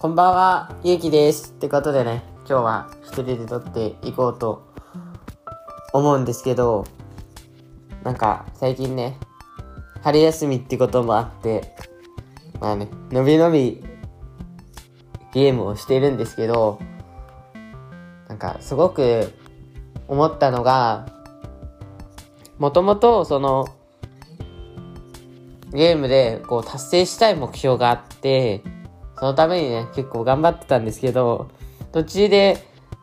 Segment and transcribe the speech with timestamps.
[0.00, 1.50] こんばんは、ゆうきです。
[1.50, 4.72] ってことでね、今日は一人で撮っていこうと
[5.92, 6.84] 思うんですけど、
[8.04, 9.18] なんか最近ね、
[10.00, 11.74] 春休みってこともあって、
[12.60, 13.82] まあね、のびのび
[15.34, 16.78] ゲームをしてるんですけど、
[18.28, 19.34] なんかすごく
[20.06, 21.08] 思ったのが、
[22.58, 23.66] もともとその、
[25.72, 28.62] ゲームでこう達成したい目標があって、
[29.18, 31.50] そのためにね、結構頑張ってたんですけど、
[31.92, 32.58] 途中で、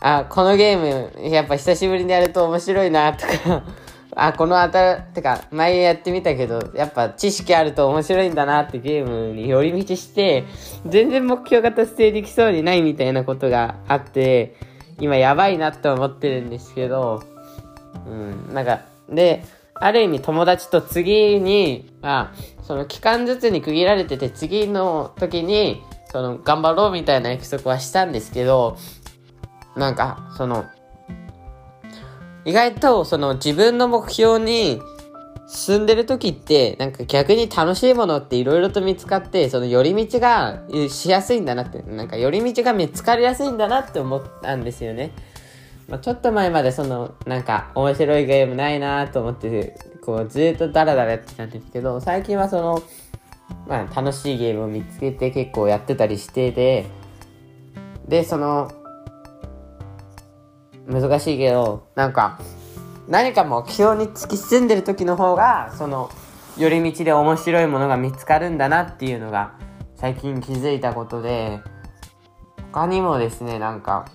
[0.00, 3.62] あ、このゲーム、やっぱ久しぶりにやると面白いな、とか、
[4.14, 10.44] あ、このあた、てか、前やってみたけど、やっぱ知識あると面白いんだなってゲームに寄り道して、
[10.86, 14.56] 全然目標が達成できそうにないみたいなことがあって、
[15.00, 17.22] 今やばいなって思ってるんですけど、
[18.06, 19.44] うん、なんか、で、
[19.74, 25.82] ある意味友達と次に、まあ、その期間ずつに区切られてて、次の時に、
[26.16, 28.78] その、頑張ろうみたいな約束はしたんですけど、
[29.76, 30.64] なんか、その、
[32.46, 34.80] 意外と、その、自分の目標に
[35.46, 45.12] 進んでる時って、なんか逆に楽しいものっていろいろと見つかって、その寄り道がしやすいんだなって、なんか寄り道が見つかりやすいんだなって思ったんですよね。
[45.86, 52.82] まあ、ちょっと前までそのなんか面白いゲームないなと思ってこうずっとダラダラやってたんですけど最近はその
[53.66, 56.86] まあ楽しいゲームを見つけて結構やってたりしてて
[58.08, 58.70] でその
[60.86, 62.40] 難しいけどなんか
[63.08, 66.10] 何か目標に突き進んでる時の方がその
[66.56, 69.54] 寄り道で面白いものが見つかるんだなっていうのが
[69.96, 71.60] 最近気づいたことで
[72.72, 74.06] 他にもですねなんか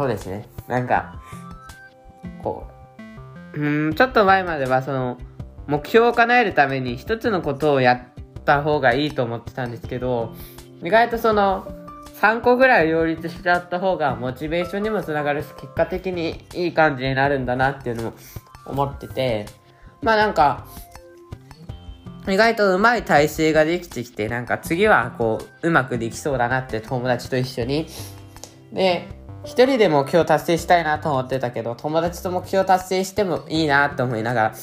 [0.00, 0.48] そうですね。
[0.66, 1.20] なんか、
[2.42, 2.66] こ
[3.54, 5.18] う、うん、ちょっと前まではその、
[5.70, 10.34] 目標を叶えるために一つのことをやった方がいいと思ってたんですけど、
[10.82, 11.72] 意外とその、
[12.20, 18.12] 3個ぐらい両立しちゃった方がモチベーションにもつながるし、結果的にいい感じになるんだなっていうのも
[18.66, 19.46] 思ってて、
[20.02, 20.66] まあなんか、
[22.28, 27.86] 意外とうまい体制ができてきて、なんか次はこう、うまくできそうだなって友達と一緒に。
[28.72, 29.08] で、
[29.44, 34.54] 一人で目標達成したいなと思ってたけど、友達と目標達成してもいいなと思いながら、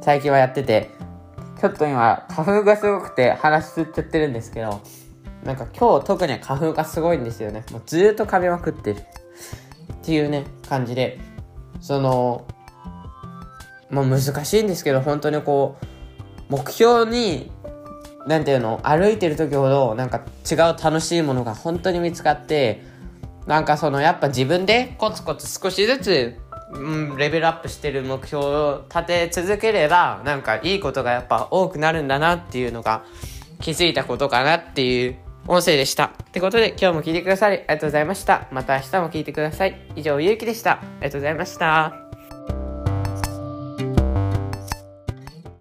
[0.00, 0.90] 最近はやってて、
[1.60, 4.80] ちょっと今、花粉がすごくて話吸っちゃってるんですけど、
[5.44, 7.64] なんか今日特に花粉がすごいんですよね。
[7.70, 9.00] もうずーっと噛みまくってる。
[9.00, 11.18] っていうね、感じで、
[11.80, 12.46] その、
[13.90, 15.86] もう難しいんですけど、本当にこう、
[16.48, 17.52] 目標に、
[18.26, 22.82] なんていうの、歩いてる時ほど、なんか違う楽しいものが本当に見つかって、
[23.46, 26.36] なんかそのやっぱ自分でコツコツ少しずつ、
[26.72, 33.04] うん、レベルアップしてる目標を立て続ければなんかいいことがやっぱ多くなるんだなっていうのが
[33.60, 35.16] 気づいたことかなっていう
[35.46, 36.04] 音声でした。
[36.04, 38.46] ってことで今日も聞いてくださりありがとうございました。
[38.52, 39.80] また明日も聞いてください。
[39.96, 40.72] 以上、ゆうきでした。
[40.72, 42.09] ありがとうございました。